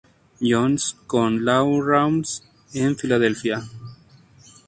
Jones 0.41 0.97
con 1.05 1.45
Lou 1.45 1.79
Rawls, 1.79 2.41
en 2.73 2.97
Filadelfia. 2.97 3.61